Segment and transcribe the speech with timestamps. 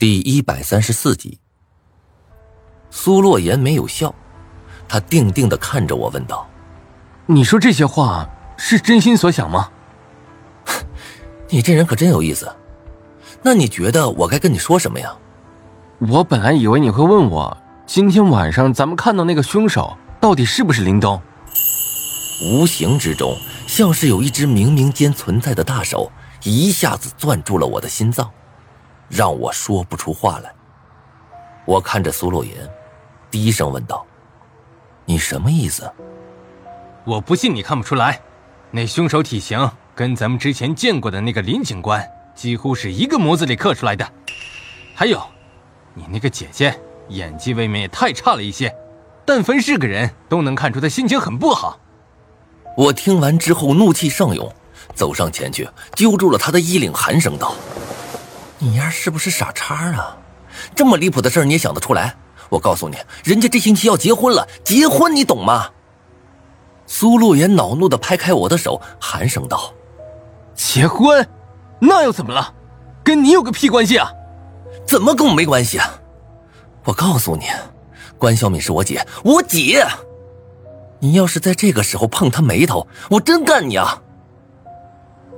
[0.00, 1.38] 第一百三十四集，
[2.90, 4.14] 苏洛言没有笑，
[4.88, 6.48] 他定定的看着我，问道
[7.28, 8.26] ：“你说这些话
[8.56, 9.68] 是真心所想吗？”
[11.50, 12.50] 你这人可真有意思。
[13.42, 15.14] 那你觉得我该跟你说什么呀？
[15.98, 17.54] 我本来以为你会问我，
[17.84, 21.20] 今天晚上咱们看到那个凶手到底是不是林东？
[22.42, 23.36] 无形之中，
[23.66, 26.10] 像是有一只冥冥间存在的大手，
[26.42, 28.30] 一下子攥住了我的心脏。
[29.10, 30.50] 让我说不出话来。
[31.66, 32.56] 我看着苏洛言，
[33.30, 34.06] 低声问道
[35.04, 35.92] ：“你什么意思？”
[37.04, 38.20] 我不信你看不出来，
[38.70, 44.08] 那凶手体型跟咱们之前见过的那个林警官几乎是一个模子里刻出来的。
[44.94, 45.20] 还有，
[45.92, 48.72] 你那个姐姐演技未免也太差了一些，
[49.24, 51.80] 但凡是个人都能看出她心情很不好。
[52.76, 54.50] 我听完之后怒气上涌，
[54.94, 57.54] 走上前去揪住了他的衣领，寒声道。
[58.62, 60.16] 你丫是不是傻叉啊？
[60.74, 62.14] 这么离谱的事儿你也想得出来？
[62.50, 65.70] 我告诉你，人家这星期要结婚了，结婚你懂吗？
[66.86, 69.72] 苏洛言恼怒的拍开我的手，寒声道
[70.54, 71.26] ：“结婚？
[71.78, 72.52] 那又怎么了？
[73.02, 74.10] 跟你有个屁关系啊？
[74.84, 75.88] 怎么跟我没关系啊？
[76.84, 77.46] 我告诉你，
[78.18, 79.86] 关小敏是我姐，我姐。
[80.98, 84.02] 你要是在这个时候碰她眉头，我真干你啊！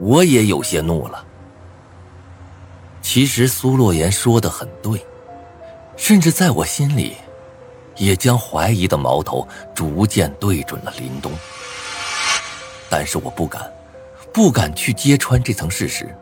[0.00, 1.24] 我也有些怒了。”
[3.02, 5.04] 其实苏洛言说的很对，
[5.96, 7.16] 甚至在我心里，
[7.96, 11.30] 也将怀疑的矛头逐渐对准了林东。
[12.88, 13.70] 但是我不敢，
[14.32, 16.14] 不敢去揭穿这层事实。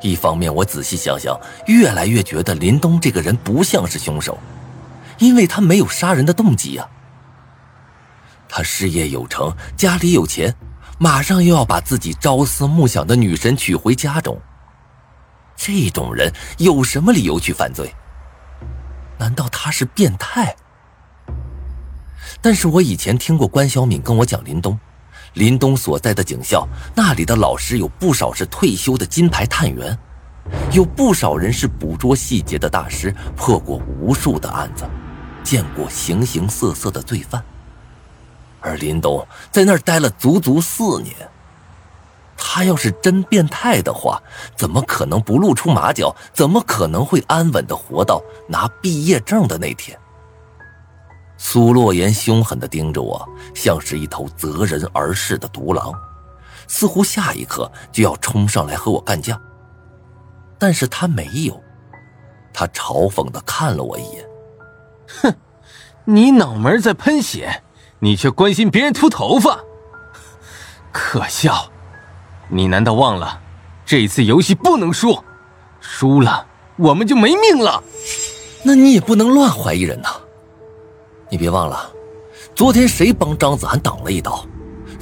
[0.00, 4.38] 一方面，我仔细想想，越来越觉得林东这个人不像是凶手，
[5.18, 6.88] 因为他没有杀人的动机呀。
[8.48, 10.54] 他事业有成，家里有钱，
[10.98, 14.40] 马上又要把自己朝思暮想的女神娶回家中。
[15.58, 17.92] 这种人有什么理由去犯罪？
[19.18, 20.54] 难道他是变态？
[22.40, 24.78] 但是我以前听过关小敏跟我讲林东，
[25.34, 29.98] 林东所在的警校那里的老师有不少是退休的金牌探员，
[30.70, 34.88] 有不少人是捕捉细节的大师，破过无数的案子，
[35.42, 37.42] 见过形形色色的罪犯。
[38.60, 41.14] 而林东在那儿待了足足四年。
[42.40, 44.22] 他要是真变态的话，
[44.56, 46.14] 怎么可能不露出马脚？
[46.32, 49.98] 怎么可能会安稳的活到拿毕业证的那天？
[51.36, 55.92] 苏洛言凶狠的盯着我，像是一头择人而噬的独狼，
[56.66, 59.38] 似乎下一刻就要冲上来和我干架。
[60.58, 61.62] 但是他没有，
[62.52, 64.26] 他嘲讽的看了我一眼，
[65.22, 65.34] 哼，
[66.04, 67.62] 你脑门在喷血，
[68.00, 69.60] 你却关心别人秃头发，
[70.92, 71.70] 可笑。
[72.48, 73.40] 你难道忘了，
[73.84, 75.22] 这次游戏不能输，
[75.80, 77.82] 输了我们就没命了。
[78.62, 80.08] 那你也不能乱怀疑人呐。
[81.30, 81.90] 你别忘了，
[82.54, 84.44] 昨天谁帮张子涵挡了一刀？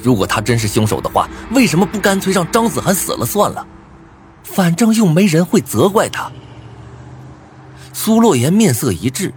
[0.03, 3.65] 如果他真是凶手的话，为什么不干脆让张子涵死了算了？
[4.43, 6.31] 反正又没人会责怪他。
[7.93, 9.33] 苏洛言面色一滞，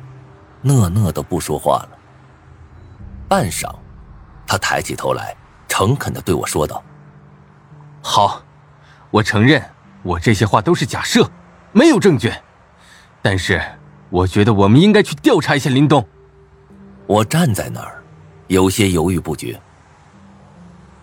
[0.62, 1.90] 讷讷的不说话了。
[3.26, 3.72] 半晌，
[4.46, 5.34] 他抬起头来，
[5.66, 6.82] 诚恳的对我说道。
[8.02, 8.42] 好，
[9.10, 9.62] 我承认
[10.02, 11.30] 我这些话都是假设，
[11.72, 12.32] 没有证据。
[13.22, 13.60] 但是
[14.08, 16.06] 我觉得我们应该去调查一下林东。
[17.06, 18.02] 我站在那儿，
[18.46, 19.60] 有些犹豫不决。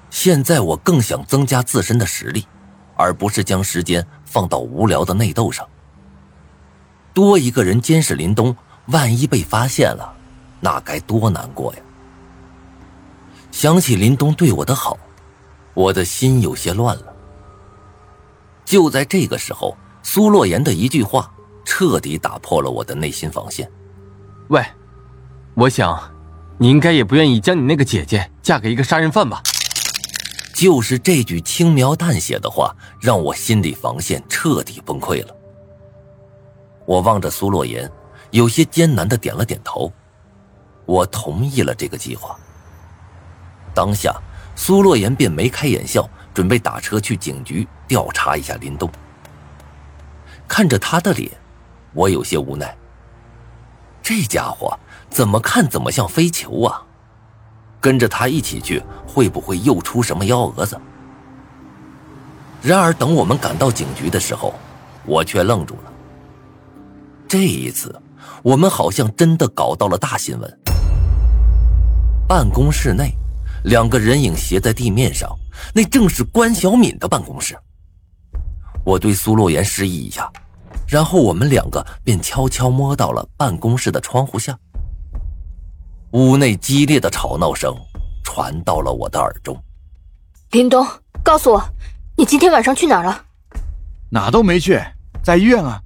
[0.09, 2.47] 现在我更想增加自身的实力，
[2.95, 5.67] 而不是将时间放到无聊的内斗上。
[7.13, 8.55] 多一个人监视林东，
[8.87, 10.13] 万一被发现了，
[10.59, 11.79] 那该多难过呀！
[13.51, 14.97] 想起林东对我的好。
[15.77, 17.13] 我的心有些乱了。
[18.65, 21.31] 就在这个时候，苏洛言的一句话
[21.63, 23.71] 彻底打破了我的内心防线。
[24.47, 24.65] 喂，
[25.53, 26.11] 我想，
[26.57, 29.43] 你应该也不愿意将你那个姐姐嫁给一个杀人犯吧？
[30.55, 35.35] 就是这句轻描淡写的话，让我心理防线彻底崩溃了。
[36.87, 37.87] 我望着苏洛言，
[38.31, 39.93] 有些艰难的点了点头，
[40.87, 42.35] 我同意了这个计划。
[43.75, 44.11] 当下。
[44.57, 48.89] 苏洛言便眉开眼笑，准备打车去警局调查一下林东。
[50.47, 51.31] 看着他的脸，
[51.93, 52.75] 我有些无奈。
[54.01, 54.77] 这家伙
[55.11, 56.81] 怎么看怎么像飞球啊！
[57.79, 60.79] 跟着他一起去，会不会又出什么幺蛾子？
[62.63, 64.55] 然而，等我们赶到警局的时候，
[65.05, 65.93] 我却愣住了。
[67.27, 68.01] 这一次，
[68.41, 70.59] 我们好像真的搞到了大新闻。
[72.27, 73.13] 办公室内。
[73.63, 75.29] 两个人影斜在地面上，
[75.73, 77.57] 那正是关小敏的办公室。
[78.83, 80.31] 我对苏洛言示意一下，
[80.87, 84.57] 然后我们两个便悄悄摸到了办公室的窗户下。
[86.11, 87.75] 屋内激烈的吵闹声
[88.23, 89.61] 传到了我的耳中。
[90.51, 90.87] 林东，
[91.21, 91.61] 告诉我，
[92.15, 93.25] 你今天晚上去哪儿了？
[94.09, 94.81] 哪都没去，
[95.21, 95.81] 在医院啊。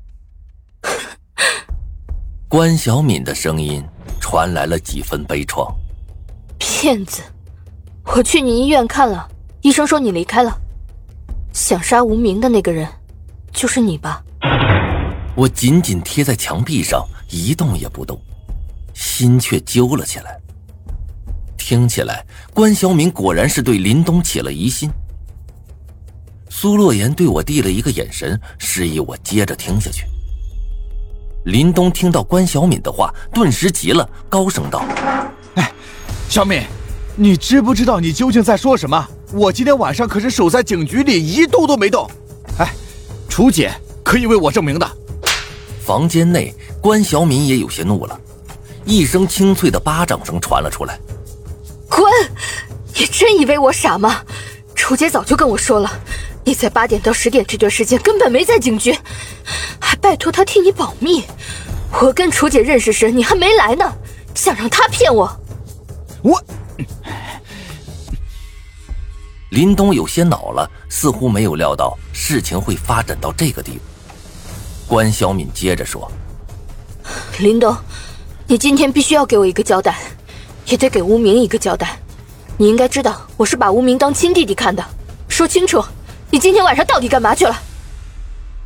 [2.48, 3.84] 关小敏的声音
[4.20, 5.74] 传来了几分悲怆。
[6.60, 7.24] 骗子！
[8.14, 9.26] 我去你医院看了，
[9.62, 10.54] 医生说你离开了。
[11.54, 12.86] 想杀无名的那个人，
[13.54, 14.22] 就是你吧？
[15.34, 18.20] 我紧紧贴在墙壁上，一动也不动，
[18.94, 20.38] 心却揪了起来。
[21.58, 24.92] 听起来，关小敏果然是对林东起了疑心。
[26.50, 30.04] 苏洛言对我递了一个眼神，示意我接着听下去。
[31.46, 34.84] 林东听到关小敏的话，顿时急了，高声道
[35.56, 35.72] ：“哎，
[36.28, 36.62] 小敏，
[37.16, 39.08] 你知不知道你究竟在说什么？
[39.34, 42.10] 我今天晚上可是守在警局里，一动都没动。
[42.58, 42.74] 哎，
[43.30, 43.72] 楚姐
[44.04, 44.90] 可以为我证明的。”
[45.86, 48.20] 房间内，关小敏也有些怒了，
[48.86, 51.00] 一声清脆的巴掌声传了出来
[51.90, 52.04] ：“滚！
[52.96, 54.22] 你真以为我傻吗？
[54.76, 55.92] 楚姐早就跟我说了。”
[56.44, 58.98] 你在八点到十点这段时间根本没在警局，
[59.80, 61.24] 还拜托她替你保密。
[62.02, 63.94] 我跟楚姐认识时你还没来呢，
[64.34, 65.32] 想让她骗我？
[66.24, 66.44] 我
[69.52, 73.80] 林东有些恼了，似乎没有料到事情会发展到这个地步。
[74.88, 76.10] 关小敏接着说
[77.38, 77.76] ：“林东，
[78.48, 80.00] 你今天必须要给我一个交代，
[80.68, 82.00] 也得给无名一个交代。
[82.56, 84.82] 你应该知道我是把无名当亲弟弟看的，
[85.28, 85.84] 说清楚。”
[86.32, 87.54] 你今天晚上到底干嘛去了？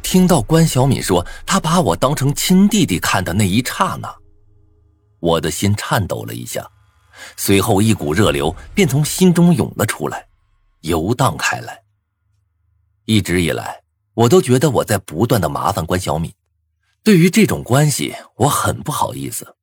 [0.04, 4.16] 听到关小敏说她把我当成亲弟弟看的那一刹那，
[5.20, 6.64] 我的心颤抖了一下，
[7.36, 10.28] 随后一股热流便从心中涌了出来，
[10.86, 11.84] 游荡开来。
[13.06, 13.84] 一直以来，
[14.14, 16.34] 我都觉得我在不断的麻烦关小敏，
[17.04, 19.56] 对于这种关系，我很不好意思，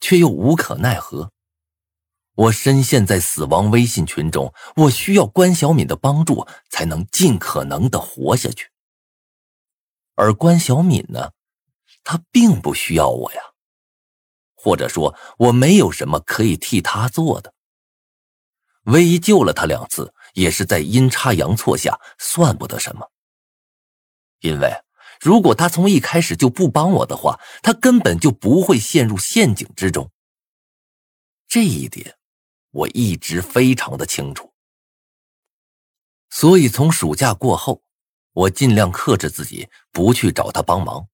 [0.00, 1.32] 却又无可奈何。
[2.36, 8.70] 我深陷在死亡微信群中，我需要关小敏的帮助，才能尽可能的活下去。
[10.16, 11.32] 而关小敏呢，
[12.04, 13.40] 她并不需要我呀，
[14.54, 17.52] 或者说，我没有什么可以替她做的。
[18.84, 23.10] 唯一救了她两次，也是在阴差阳错下，算不得什么。
[24.40, 24.70] 因为
[25.20, 30.12] 如果他从一开始就不帮我的话，他根本就不会陷入陷阱之中。
[31.48, 32.18] 这一点。
[32.74, 34.52] 我一直非常的清楚，
[36.28, 37.84] 所以从暑假过后，
[38.32, 41.06] 我尽量克制自己，不去找他帮忙。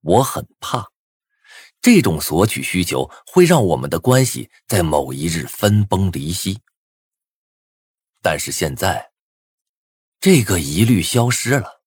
[0.00, 0.88] 我很怕，
[1.82, 6.62] 这种索取需求会让我们的关系在某一日分崩离析。
[8.22, 9.12] 但是现在，
[10.20, 11.82] 这个疑虑消失了。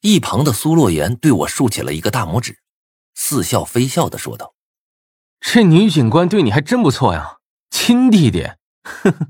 [0.00, 2.58] 一旁的苏洛言对我竖起了一个大拇指，
[3.14, 4.54] 似笑非笑的说道。
[5.40, 7.38] 这女警官对你还真不错呀，
[7.70, 8.42] 亲弟弟。
[8.82, 9.28] 呵呵，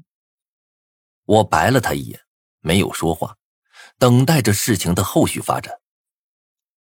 [1.24, 2.20] 我白了他一眼，
[2.60, 3.36] 没有说话，
[3.98, 5.80] 等待着事情的后续发展。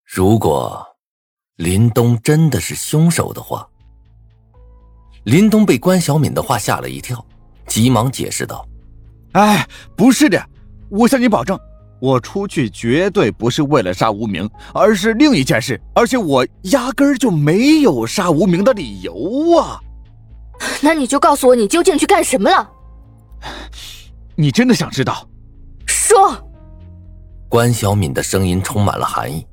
[0.05, 0.99] 如果
[1.55, 3.71] 林东真的是凶手的话，
[5.25, 7.25] 林东被关小敏的话吓了一跳，
[7.71, 8.67] 急忙解释道
[9.33, 10.45] ：“哎，不是的，
[10.91, 11.59] 我向你保证。”
[12.01, 19.79] 我出去绝对不是为了杀无名，而是另一件事，而且我压根儿就没有杀无名的理由啊！
[20.81, 22.71] 那你就告诉我，你究竟去干什么了？
[24.35, 25.29] 你真的想知道？
[25.87, 26.35] 说。
[27.51, 29.47] 关小敏的声音充满了寒意。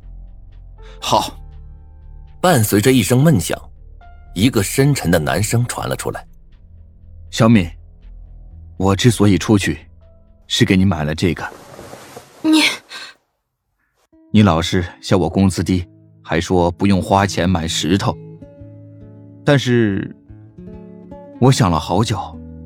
[1.02, 1.38] 好。
[2.40, 3.60] 伴随着一声闷响，
[4.34, 6.26] 一个深沉的男声传了出来
[7.30, 7.70] ：“小敏，
[8.78, 9.80] 我之所以出去，
[10.48, 11.44] 是给你买了这个。”
[12.44, 12.62] 你，
[14.32, 15.86] 你老是笑我工资低，
[16.24, 18.16] 还说不用花钱买石头。
[19.44, 20.16] 但是，
[21.40, 22.20] 我想了好久，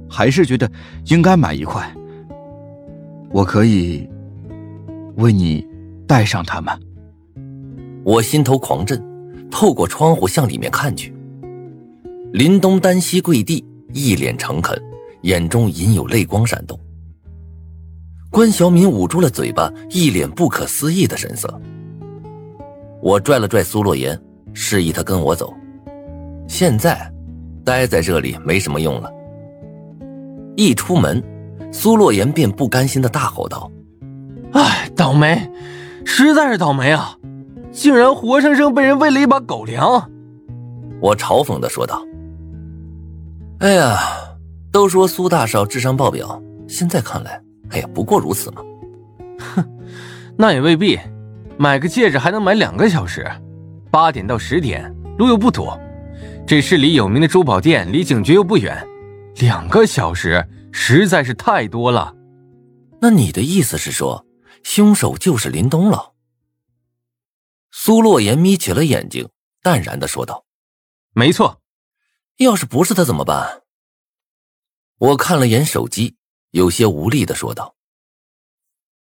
[0.10, 0.70] 还是觉得
[1.06, 1.90] 应该买一块。
[3.32, 4.08] 我可以
[5.16, 5.66] 为你
[6.06, 6.78] 带上它们。
[8.04, 9.02] 我心头狂震，
[9.50, 11.14] 透过窗户向里面看去。
[12.34, 14.82] 林东单膝跪地，一脸诚恳，
[15.22, 16.80] 眼中隐有泪光闪动。
[18.30, 21.54] 关小敏捂住了嘴巴，一脸不可思议的神色。
[23.02, 24.20] 我拽了拽苏洛言，
[24.54, 25.54] 示意他跟我走。
[26.48, 27.12] 现在，
[27.66, 29.12] 待在这里没什么用了。
[30.56, 31.22] 一出门，
[31.72, 33.72] 苏洛言便不甘心的大吼道
[34.54, 35.50] ：“哎，倒霉，
[36.06, 37.18] 实在是倒霉啊！
[37.72, 40.10] 竟然活生生被人喂了一把狗粮！”
[41.02, 42.02] 我嘲讽的说道
[43.60, 43.98] ：“哎呀，
[44.72, 48.62] 都说苏大少智商爆表，现在看来……”哎呀，不过如此嘛。
[49.40, 49.80] 哼，
[50.38, 51.00] 那也未必。
[51.58, 53.30] 买个戒指还能买两个小时，
[53.92, 55.70] 八点到十点路又不堵，
[56.48, 58.86] 这市里有名的珠宝店离警局又不远，
[59.36, 62.16] 两个小时实在是太多了。
[63.00, 64.26] 那你的意思是说，
[64.64, 66.14] 凶手就是林东了？
[67.72, 69.30] 苏洛言眯起了眼睛，
[69.62, 70.46] 淡然的说道
[71.14, 71.62] ：“没错，
[72.38, 73.62] 要是不是他怎么办？”
[75.02, 76.16] 我看了眼手机，
[76.52, 77.76] 有些无力的说道：“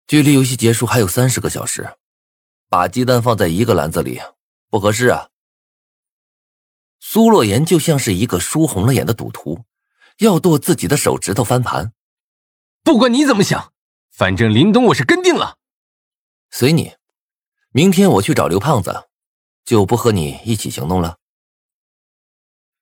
[0.08, 1.96] 距离游戏结束还有三十个小时，
[2.68, 4.20] 把鸡蛋放在一个篮子里
[4.68, 5.30] 不合适啊。”
[7.00, 9.64] 苏洛言就像是一个输红了眼的赌徒，
[10.18, 11.94] 要剁自己的手指头翻盘。
[12.82, 13.72] 不管你怎么想，
[14.10, 15.60] 反正林东我是跟定了，
[16.50, 16.96] 随你。
[17.70, 19.08] 明天我去找刘胖子，
[19.64, 21.20] 就不和你一起行动了。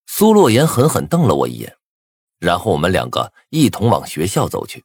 [0.05, 1.77] 苏洛言狠狠瞪了我一眼，
[2.44, 4.84] 然后我们两个一同往学校走去。